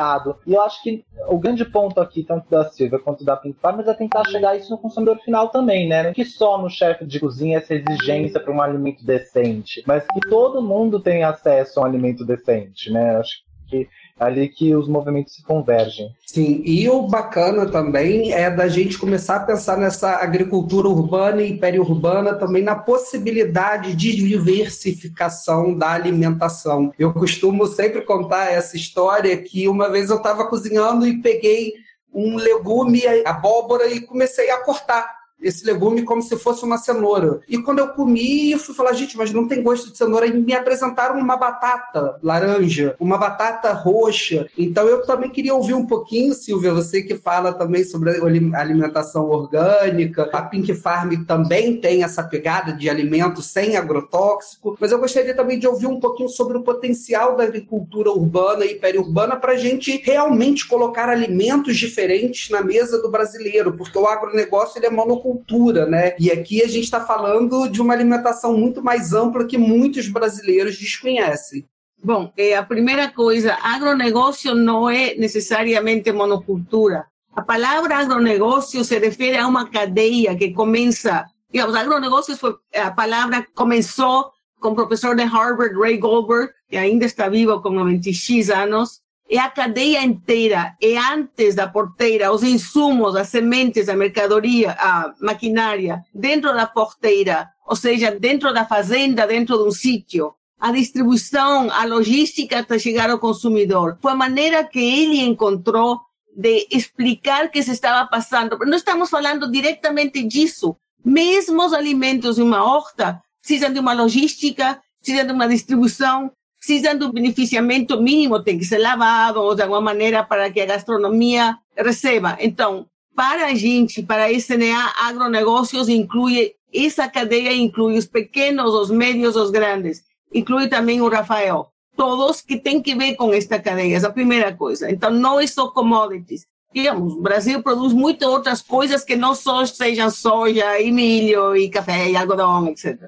[0.47, 3.89] E eu acho que o grande ponto aqui, tanto da Silvia quanto da Pink Farmers,
[3.89, 6.05] é tentar chegar isso no consumidor final também, né?
[6.05, 10.21] Não que só no chefe de cozinha essa exigência para um alimento decente, mas que
[10.29, 13.17] todo mundo tenha acesso a um alimento decente, né?
[13.17, 16.11] Acho que ali que os movimentos se convergem.
[16.25, 21.59] Sim, e o bacana também é da gente começar a pensar nessa agricultura urbana e
[21.59, 26.93] periurbana também na possibilidade de diversificação da alimentação.
[26.99, 31.75] Eu costumo sempre contar essa história que uma vez eu estava cozinhando e peguei
[32.13, 37.41] um legume, abóbora, e comecei a cortar esse legume como se fosse uma cenoura.
[37.49, 40.27] E quando eu comi, eu fui falar, gente, mas não tem gosto de cenoura.
[40.27, 44.49] E me apresentaram uma batata laranja, uma batata roxa.
[44.57, 48.11] Então eu também queria ouvir um pouquinho, Silvia, você que fala também sobre
[48.55, 50.29] alimentação orgânica.
[50.33, 54.77] A Pink Farm também tem essa pegada de alimento sem agrotóxico.
[54.81, 58.75] Mas eu gostaria também de ouvir um pouquinho sobre o potencial da agricultura urbana e
[58.75, 64.79] periurbana para a gente realmente colocar alimentos diferentes na mesa do brasileiro, porque o agronegócio
[64.79, 66.15] ele é monocultural cultura, né?
[66.21, 70.79] E aqui a gente está falando de uma alimentação muito mais ampla que muitos brasileiros
[70.79, 71.65] desconhecem.
[72.03, 77.07] Bom, eh, a primeira coisa, agronegócio não é necessariamente monocultura.
[77.35, 83.45] A palavra agronegócio se refere a uma cadeia que começa, digamos, agronegócios foi, a palavra
[83.53, 89.01] começou com o professor de Harvard, Ray Goldberg, que ainda está vivo com 96 anos,
[89.29, 95.13] é a cadeia inteira, é antes da porteira, os insumos, as sementes, a mercadoria, a
[95.21, 100.33] maquinária, dentro da porteira, ou seja, dentro da fazenda, dentro de um sítio.
[100.59, 103.99] A distribuição, a logística até chegar ao consumidor.
[104.01, 106.01] Foi a maneira que ele encontrou
[106.35, 108.59] de explicar que se estava passando.
[108.61, 110.77] Não estamos falando diretamente disso.
[111.05, 116.33] Mesmo os alimentos de uma horta precisam de uma logística, precisam de uma distribuição,
[116.67, 120.67] precisam do beneficiamento mínimo, tem que ser lavado ou de alguma maneira para que a
[120.67, 122.37] gastronomia receba.
[122.41, 128.91] Então, para a gente, para a SNA Agronegócios, inclui essa cadeia, inclui os pequenos, os
[128.91, 130.03] médios, os grandes,
[130.35, 131.69] inclui também o Rafael.
[131.97, 134.91] Todos que têm que ver com esta cadeia, essa é a primeira coisa.
[134.91, 136.47] Então, não é só commodities.
[136.75, 141.71] Digamos, o Brasil produz muitas outras coisas que não só sejam soja e milho e
[141.71, 142.99] café e algodão, etc.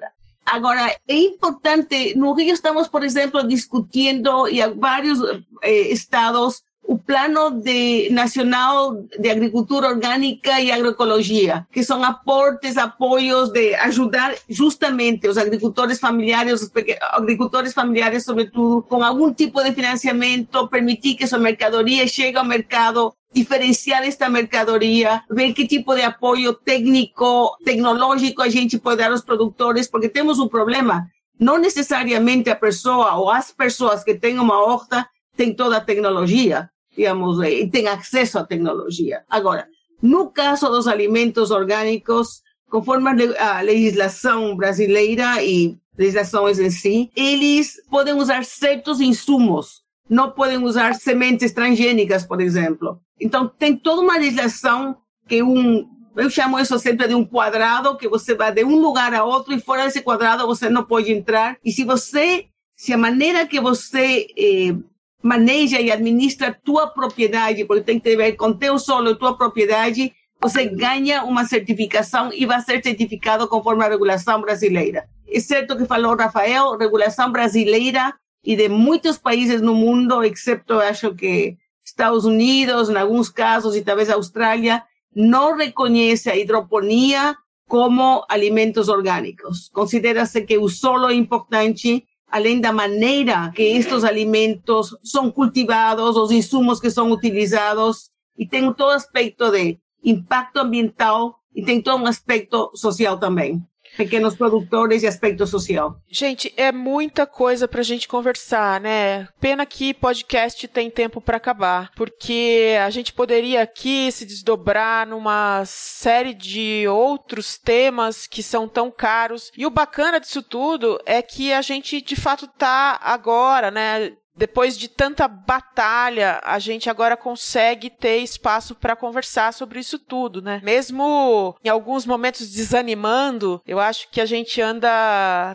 [0.50, 5.18] Agora, é importante, no Rio estamos, por exemplo, discutindo, e vários
[5.62, 13.50] eh, estados, o plano de, nacional de agricultura orgânica e agroecologia, que são aportes, apoios
[13.50, 16.72] de ajudar justamente os agricultores familiares, os
[17.12, 23.12] agricultores familiares, sobretudo, com algum tipo de financiamento, permitir que sua mercadoria chegue ao mercado
[23.32, 29.22] diferenciar esta mercadoria, ver qué tipo de apoyo técnico, tecnológico a gente pode dar aos
[29.22, 31.06] produtores, porque temos um problema.
[31.38, 36.68] Não necessariamente a pessoa ou as pessoas que têm uma horta têm toda a tecnologia,
[36.96, 39.22] digamos, e têm acesso à tecnologia.
[39.28, 39.68] Agora,
[40.02, 48.14] no caso dos alimentos orgânicos, conforme a legislação brasileira e legislações em si, eles podem
[48.14, 53.00] usar certos insumos não podem usar sementes transgênicas, por exemplo.
[53.20, 58.08] Então, tem toda uma legislação que um, eu chamo isso sempre de um quadrado, que
[58.08, 61.56] você vai de um lugar a outro e fora desse quadrado você não pode entrar.
[61.64, 64.74] E se você, se a maneira que você eh,
[65.22, 70.66] maneja e administra tua propriedade, porque tem que ver com teu solo tua propriedade, você
[70.66, 75.08] ganha uma certificação e vai ser certificado conforme a regulação brasileira.
[75.26, 81.14] É certo que falou Rafael, regulação brasileira e de muitos países no mundo, excepto acho
[81.14, 81.56] que
[81.88, 84.82] Estados Unidos, em alguns casos, e talvez Austrália,
[85.14, 89.68] não reconhece a hidroponia como alimentos orgânicos.
[89.68, 96.80] Considera-se que o solo importante, além da maneira que estes alimentos são cultivados, os insumos
[96.80, 102.70] que são utilizados, e tem todo aspecto de impacto ambiental e tem todo um aspecto
[102.74, 103.60] social também
[103.98, 106.00] pequenos produtores e aspecto social.
[106.08, 109.26] Gente, é muita coisa pra gente conversar, né?
[109.40, 115.64] Pena que podcast tem tempo para acabar, porque a gente poderia aqui se desdobrar numa
[115.66, 119.50] série de outros temas que são tão caros.
[119.56, 124.12] E o bacana disso tudo é que a gente de fato tá agora, né?
[124.38, 130.40] Depois de tanta batalha, a gente agora consegue ter espaço para conversar sobre isso tudo,
[130.40, 130.60] né?
[130.62, 134.88] Mesmo em alguns momentos desanimando, eu acho que a gente anda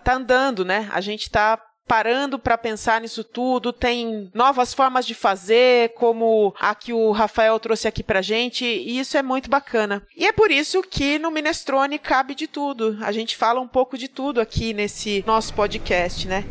[0.04, 0.90] tá andando, né?
[0.92, 6.74] A gente tá parando para pensar nisso tudo, tem novas formas de fazer, como a
[6.74, 10.02] que o Rafael trouxe aqui pra gente, e isso é muito bacana.
[10.16, 12.98] E é por isso que no Minestrone cabe de tudo.
[13.02, 16.46] A gente fala um pouco de tudo aqui nesse nosso podcast, né?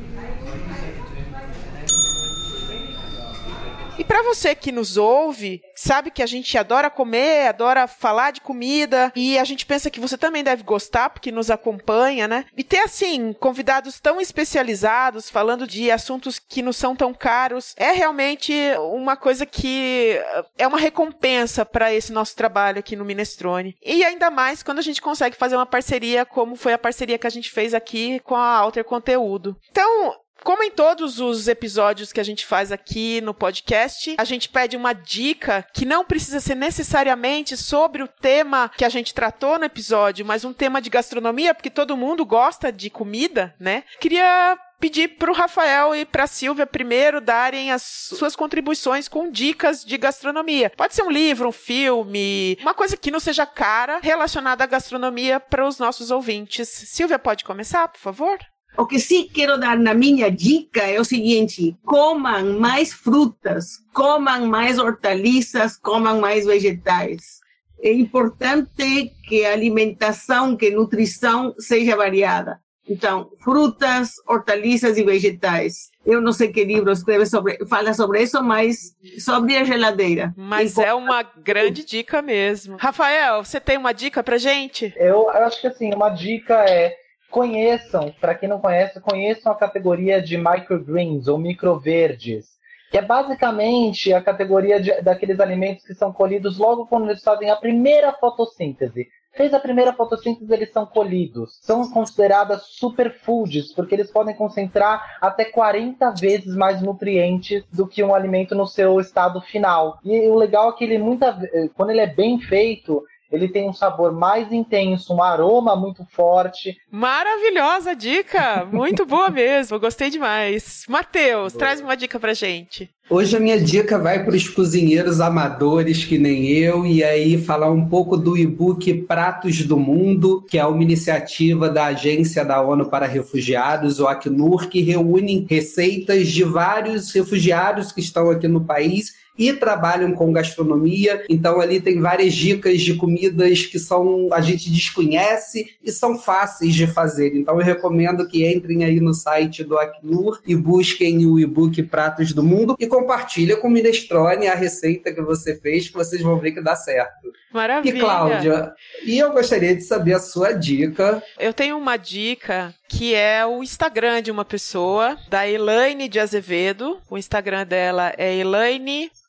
[4.12, 9.10] Para você que nos ouve, sabe que a gente adora comer, adora falar de comida
[9.16, 12.44] e a gente pensa que você também deve gostar porque nos acompanha, né?
[12.54, 17.92] E ter assim convidados tão especializados falando de assuntos que não são tão caros é
[17.92, 18.52] realmente
[18.92, 20.20] uma coisa que
[20.58, 23.74] é uma recompensa para esse nosso trabalho aqui no Minestrone.
[23.82, 27.26] E ainda mais quando a gente consegue fazer uma parceria como foi a parceria que
[27.26, 29.56] a gente fez aqui com a Alter Conteúdo.
[29.70, 34.48] Então, como em todos os episódios que a gente faz aqui no podcast, a gente
[34.48, 39.58] pede uma dica que não precisa ser necessariamente sobre o tema que a gente tratou
[39.58, 43.84] no episódio, mas um tema de gastronomia, porque todo mundo gosta de comida, né?
[44.00, 49.30] Queria pedir para o Rafael e para a Silvia primeiro darem as suas contribuições com
[49.30, 50.72] dicas de gastronomia.
[50.76, 55.38] Pode ser um livro, um filme, uma coisa que não seja cara relacionada à gastronomia
[55.38, 56.68] para os nossos ouvintes.
[56.68, 58.38] Silvia, pode começar, por favor?
[58.76, 64.46] O que sim quero dar na minha dica é o seguinte: comam mais frutas, comam
[64.46, 67.40] mais hortaliças, comam mais vegetais.
[67.80, 72.60] É importante que a alimentação, que a nutrição seja variada.
[72.88, 75.90] Então, frutas, hortaliças e vegetais.
[76.04, 80.34] Eu não sei que livro escreve sobre, fala sobre isso, mas sobre a geladeira.
[80.36, 82.76] Mas é uma grande dica mesmo.
[82.78, 84.92] Rafael, você tem uma dica pra gente?
[84.96, 86.96] Eu, eu acho que assim, uma dica é
[87.32, 92.46] conheçam, para quem não conhece, conheçam a categoria de microgreens ou microverdes,
[92.90, 97.50] que é basicamente a categoria de, daqueles alimentos que são colhidos logo quando eles fazem
[97.50, 99.08] a primeira fotossíntese.
[99.34, 101.58] Fez a primeira fotossíntese, eles são colhidos.
[101.62, 108.14] São consideradas superfoods, porque eles podem concentrar até 40 vezes mais nutrientes do que um
[108.14, 109.98] alimento no seu estado final.
[110.04, 111.34] E o legal é que ele muita,
[111.74, 116.76] quando ele é bem feito, ele tem um sabor mais intenso, um aroma muito forte.
[116.90, 118.64] Maravilhosa dica!
[118.70, 120.84] Muito boa mesmo, gostei demais.
[120.88, 122.90] Matheus, traz uma dica pra gente.
[123.10, 127.70] Hoje a minha dica vai para os cozinheiros amadores que nem eu, e aí falar
[127.70, 132.86] um pouco do e-book Pratos do Mundo, que é uma iniciativa da Agência da ONU
[132.86, 139.21] para Refugiados, o Acnur, que reúne receitas de vários refugiados que estão aqui no país
[139.38, 141.24] e trabalham com gastronomia.
[141.28, 146.74] Então ali tem várias dicas de comidas que são a gente desconhece e são fáceis
[146.74, 147.34] de fazer.
[147.34, 152.32] Então eu recomendo que entrem aí no site do Acnur e busquem o e-book Pratos
[152.32, 156.38] do Mundo e compartilha com o Minestrone a receita que você fez, que vocês vão
[156.38, 157.32] ver que dá certo.
[157.52, 157.96] Maravilha.
[157.96, 158.72] E Cláudia,
[159.04, 161.22] e eu gostaria de saber a sua dica.
[161.38, 166.98] Eu tenho uma dica que é o Instagram de uma pessoa, da Elaine de Azevedo.
[167.10, 168.36] O Instagram dela é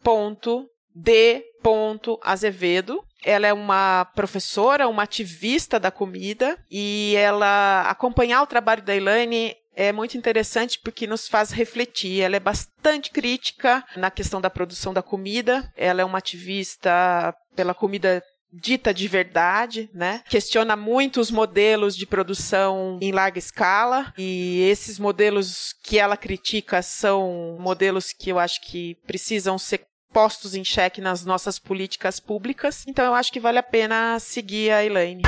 [0.06, 3.04] elaine.d.azevedo.
[3.26, 9.56] Ela é uma professora, uma ativista da comida e ela acompanhar o trabalho da Elaine
[9.76, 12.22] é muito interessante porque nos faz refletir.
[12.22, 15.72] Ela é bastante crítica na questão da produção da comida.
[15.76, 18.22] Ela é uma ativista pela comida
[18.54, 20.22] dita de verdade, né?
[20.30, 26.84] Questiona muito os modelos de produção em larga escala e esses modelos que ela critica
[26.84, 29.82] são modelos que eu acho que precisam ser
[30.14, 32.86] postos em xeque nas nossas políticas públicas.
[32.88, 35.24] Então eu acho que vale a pena seguir a Elaine.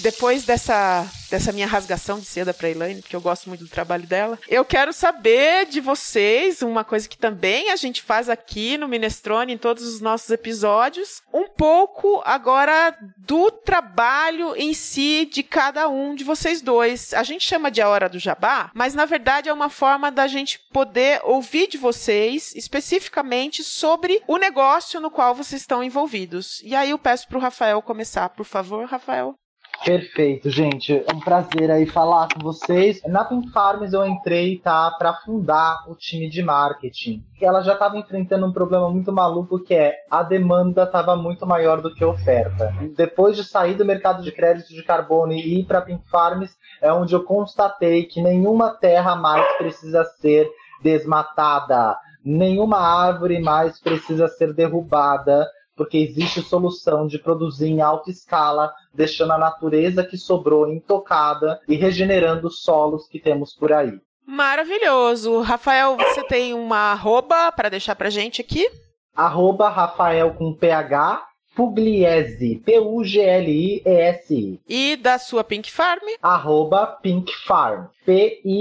[0.00, 4.06] Depois dessa dessa minha rasgação de seda para Elaine, porque eu gosto muito do trabalho
[4.06, 4.38] dela.
[4.48, 9.52] Eu quero saber de vocês uma coisa que também a gente faz aqui no Minestrone
[9.52, 16.14] em todos os nossos episódios, um pouco agora do trabalho em si de cada um
[16.14, 17.14] de vocês dois.
[17.14, 20.26] A gente chama de a hora do jabá, mas na verdade é uma forma da
[20.26, 26.60] gente poder ouvir de vocês especificamente sobre o negócio no qual vocês estão envolvidos.
[26.64, 29.36] E aí eu peço para o Rafael começar, por favor, Rafael.
[29.84, 30.92] Perfeito, gente.
[30.92, 33.00] É um prazer aí falar com vocês.
[33.06, 37.24] Na Pink Farms eu entrei, tá, para fundar o time de marketing.
[37.40, 41.80] Ela já estava enfrentando um problema muito maluco que é a demanda estava muito maior
[41.80, 42.74] do que a oferta.
[42.94, 46.92] Depois de sair do mercado de crédito de carbono e ir para Pink Farms, é
[46.92, 50.50] onde eu constatei que nenhuma terra mais precisa ser
[50.82, 55.46] desmatada, nenhuma árvore mais precisa ser derrubada
[55.80, 61.74] porque existe solução de produzir em alta escala, deixando a natureza que sobrou intocada e
[61.74, 63.98] regenerando os solos que temos por aí.
[64.26, 65.40] Maravilhoso.
[65.40, 68.70] Rafael, você tem uma arroba para deixar pra gente aqui?
[69.16, 71.26] Arroba Rafael com PH
[71.60, 74.58] Pugliese, P-U-G-L-I-E-S-I.
[74.66, 76.00] E da sua Pink Farm?
[76.22, 78.56] Arroba Pink Farm, P-I-N-K-F-A-R-N-S.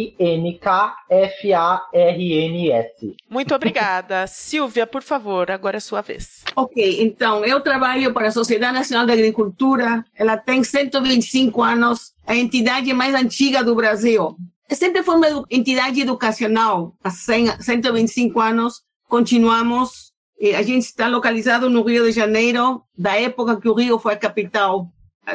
[3.29, 4.27] Muito obrigada.
[4.27, 6.43] Silvia, por favor, agora é sua vez.
[6.57, 10.03] Ok, então, eu trabalho para a Sociedade Nacional de Agricultura.
[10.13, 14.35] Ela tem 125 anos, a entidade mais antiga do Brasil.
[14.69, 16.93] Sempre foi uma entidade educacional.
[17.01, 20.08] Há 100, 125 anos, continuamos
[20.55, 24.17] a gente está localizado no Rio de Janeiro, da época que o Rio foi a
[24.17, 24.87] capital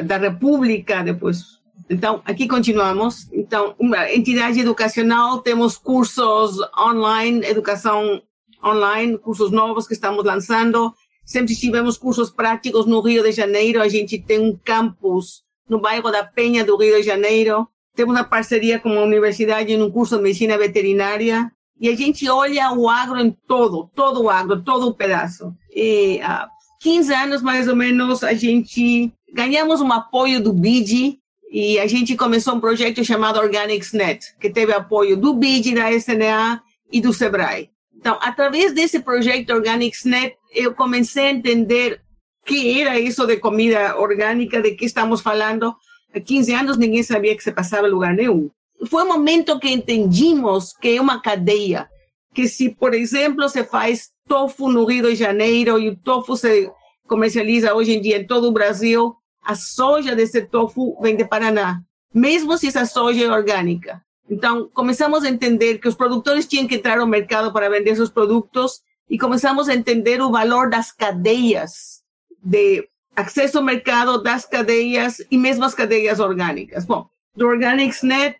[0.03, 1.63] da República, depois.
[1.89, 3.31] Então, aqui continuamos.
[3.31, 8.21] Então, uma entidade educacional, temos cursos online, educação
[8.63, 10.91] online, cursos novos que estamos lançando.
[11.23, 13.81] Sempre tivemos cursos práticos no Rio de Janeiro.
[13.81, 17.67] A gente tem um campus no bairro da Penha do Rio de Janeiro.
[17.95, 22.71] Temos uma parceria com a universidade num curso de medicina veterinária e a gente olha
[22.71, 25.53] o agro em todo, todo o agro, todo o pedaço.
[25.73, 26.47] E há
[26.81, 31.19] 15 anos, mais ou menos, a gente ganhamos um apoio do BID
[31.51, 35.91] e a gente começou um projeto chamado Organics Net, que teve apoio do BID, da
[35.91, 36.61] SNA
[36.91, 37.69] e do SEBRAE.
[37.93, 42.01] Então, através desse projeto Organics Net, eu comecei a entender
[42.45, 45.75] que era isso de comida orgânica, de que estamos falando.
[46.13, 48.49] Há 15 anos ninguém sabia que se passava em lugar nenhum
[48.85, 51.89] foi o momento que entendimos que é uma cadeia.
[52.33, 56.69] Que se, por exemplo, se faz tofu no Rio de Janeiro e o tofu se
[57.07, 61.81] comercializa hoje em dia em todo o Brasil, a soja desse tofu vem de Paraná,
[62.13, 64.01] mesmo se essa soja é orgânica.
[64.29, 68.09] Então, começamos a entender que os produtores tinham que entrar ao mercado para vender seus
[68.09, 72.01] produtos e começamos a entender o valor das cadeias
[72.43, 76.85] de acesso ao mercado das cadeias e mesmo as cadeias orgânicas.
[76.85, 78.37] Bom, do Organicsnet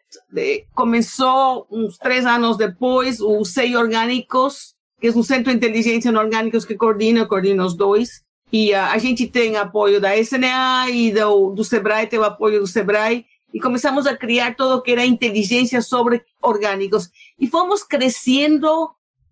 [0.74, 6.16] começou uns três anos depois o SEI Orgânicos, que é um centro de inteligência em
[6.16, 8.24] orgânicos que coordina, coordina os dois.
[8.52, 12.68] E a gente tem apoio da SNA e do, do SEBRAE, tem o apoio do
[12.68, 13.26] SEBRAE.
[13.54, 17.10] E começamos a criar todo o que era inteligência sobre orgânicos.
[17.39, 18.89] E fomos crescendo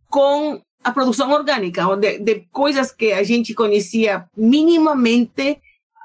[0.09, 5.59] com a produção orgânica, de, de coisas que a gente conhecia minimamente,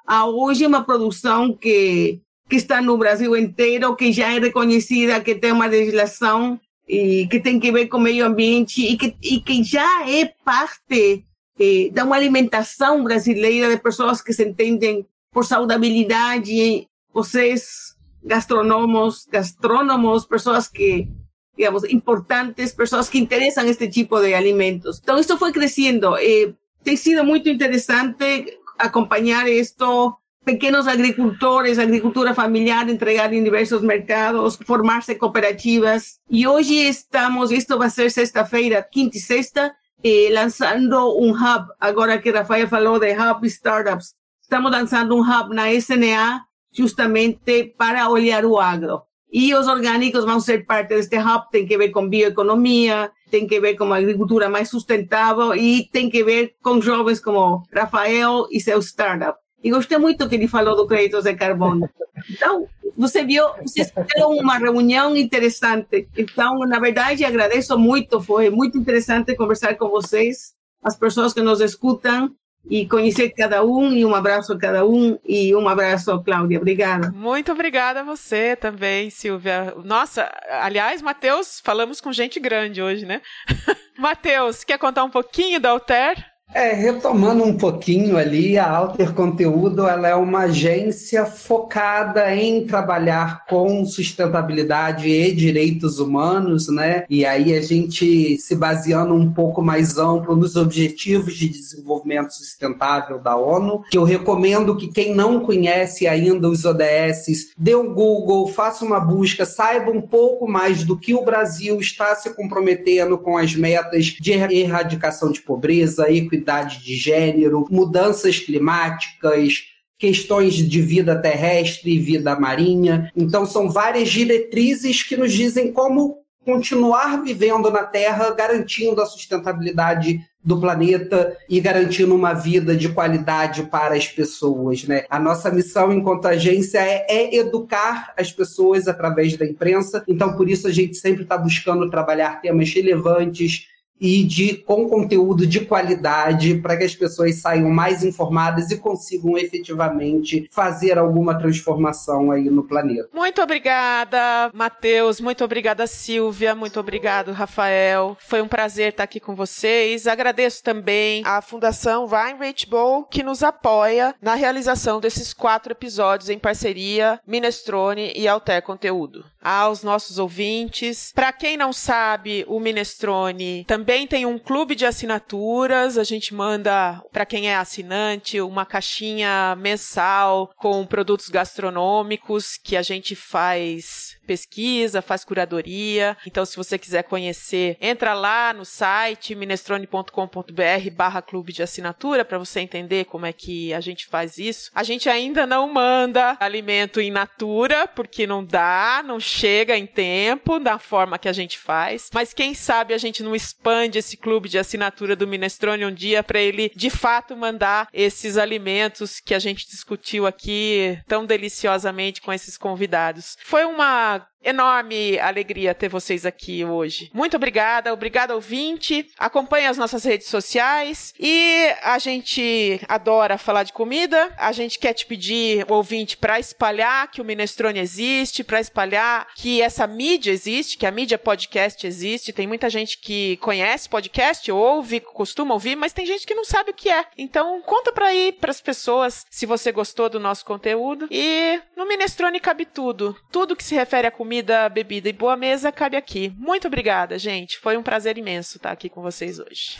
[0.06, 5.34] a hoje uma produção que que está no Brasil inteiro, que já é reconhecida, que
[5.34, 9.40] tem uma legislação e que tem que ver com o meio ambiente e que, e
[9.40, 11.24] que já é parte
[11.60, 20.24] eh, da uma alimentação brasileira de pessoas que se entendem por saudabilidade, vocês gastrônomos, gastrônomos,
[20.24, 21.08] pessoas que,
[21.56, 24.98] digamos, importantes, pessoas que interessam este tipo de alimentos.
[25.02, 26.16] Então, isso foi crescendo.
[26.16, 30.16] Eh, tem sido muito interessante acompanhar isto
[30.48, 36.20] pequenos agricultores, agricultura familiar, entregar em diversos mercados, formar-se cooperativas.
[36.30, 42.16] E hoje estamos, isto vai ser sexta-feira, quinta e sexta, eh, lançando um hub, agora
[42.16, 46.40] que Rafael falou de hub startups, estamos lançando um hub na SNA
[46.72, 49.02] justamente para olhar o agro.
[49.30, 53.60] E os orgânicos vão ser parte deste hub, tem que ver com bioeconomia, tem que
[53.60, 58.58] ver com uma agricultura mais sustentável e tem que ver com jovens como Rafael e
[58.58, 59.38] seu startup.
[59.62, 61.88] E gostei muito que ele falou do crédito de carbono.
[62.30, 66.08] Então, você viu, vocês fizeram uma reunião interessante.
[66.16, 68.20] Então, na verdade, agradeço muito.
[68.20, 72.34] Foi muito interessante conversar com vocês, as pessoas que nos escutam
[72.68, 76.58] e conhecer cada um e um abraço a cada um e um abraço Cláudia.
[76.58, 77.10] Obrigada.
[77.10, 79.74] Muito obrigada a você também, Silvia.
[79.84, 83.22] Nossa, aliás, Matheus, falamos com gente grande hoje, né?
[83.96, 86.16] Matheus, quer contar um pouquinho da Alter?
[86.54, 93.44] É, retomando um pouquinho ali, a Alter Conteúdo ela é uma agência focada em trabalhar
[93.46, 97.04] com sustentabilidade e direitos humanos, né?
[97.08, 103.18] E aí a gente se baseando um pouco mais amplo nos objetivos de desenvolvimento sustentável
[103.18, 108.48] da ONU, que eu recomendo que quem não conhece ainda os ODS, dê um Google,
[108.48, 113.36] faça uma busca, saiba um pouco mais do que o Brasil está se comprometendo com
[113.36, 119.64] as metas de erradicação de pobreza, equidade de gênero, mudanças climáticas,
[119.98, 123.10] questões de vida terrestre e vida marinha.
[123.16, 130.24] Então, são várias diretrizes que nos dizem como continuar vivendo na Terra, garantindo a sustentabilidade
[130.42, 134.84] do planeta e garantindo uma vida de qualidade para as pessoas.
[134.84, 135.04] Né?
[135.10, 140.48] A nossa missão enquanto agência é, é educar as pessoas através da imprensa, então por
[140.48, 143.66] isso a gente sempre está buscando trabalhar temas relevantes
[144.00, 149.36] e de com conteúdo de qualidade para que as pessoas saiam mais informadas e consigam
[149.36, 153.08] efetivamente fazer alguma transformação aí no planeta.
[153.12, 158.16] Muito obrigada, Matheus, muito obrigada, Silvia, muito obrigado, Rafael.
[158.20, 160.06] Foi um prazer estar aqui com vocês.
[160.06, 166.30] Agradeço também a Fundação Ryan Rich Bowl que nos apoia na realização desses quatro episódios
[166.30, 169.24] em parceria Minestrone e Alter Conteúdo.
[169.50, 175.96] Aos nossos ouvintes, para quem não sabe, o Minestrone também tem um clube de assinaturas.
[175.96, 182.82] A gente manda para quem é assinante uma caixinha mensal com produtos gastronômicos que a
[182.82, 186.14] gente faz pesquisa, faz curadoria.
[186.26, 192.36] Então, se você quiser conhecer, entra lá no site minestrone.com.br barra clube de assinatura para
[192.36, 194.70] você entender como é que a gente faz isso.
[194.74, 200.58] A gente ainda não manda alimento in natura, porque não dá, não chega em tempo
[200.58, 202.10] da forma que a gente faz.
[202.12, 206.24] Mas quem sabe a gente não expande esse clube de assinatura do Minestrone um dia
[206.24, 212.32] para ele de fato mandar esses alimentos que a gente discutiu aqui tão deliciosamente com
[212.32, 213.36] esses convidados.
[213.44, 217.10] Foi uma enorme alegria ter vocês aqui hoje.
[217.12, 219.10] Muito obrigada, obrigada ouvinte.
[219.18, 224.32] Acompanhe as nossas redes sociais e a gente adora falar de comida.
[224.36, 229.60] A gente quer te pedir, ouvinte, para espalhar que o Minestrone existe, para espalhar que
[229.60, 232.32] essa mídia existe, que a mídia podcast existe.
[232.32, 236.70] Tem muita gente que conhece podcast, ouve, costuma ouvir, mas tem gente que não sabe
[236.70, 237.04] o que é.
[237.16, 241.08] Então, conta para aí para as pessoas se você gostou do nosso conteúdo.
[241.10, 243.16] E no Minestrone cabe tudo.
[243.30, 246.34] Tudo que se refere a comida comida, bebida e boa mesa cabe aqui.
[246.36, 247.58] Muito obrigada, gente.
[247.58, 249.78] Foi um prazer imenso estar aqui com vocês hoje.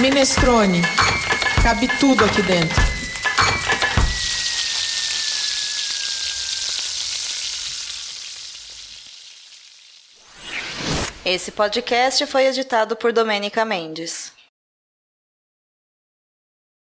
[0.00, 0.82] Minestrone.
[1.62, 2.82] Cabe tudo aqui dentro.
[11.24, 14.36] Esse podcast foi editado por Domênica Mendes.